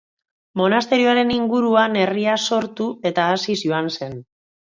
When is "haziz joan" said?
3.35-3.93